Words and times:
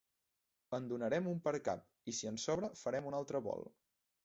En 0.77 0.87
donarem 0.91 1.27
un 1.33 1.43
per 1.49 1.53
cap, 1.69 1.85
i 2.13 2.15
si 2.21 2.31
en 2.33 2.41
sobra 2.47 2.73
farem 2.83 3.13
un 3.13 3.21
altre 3.21 3.45
volt. 3.51 3.73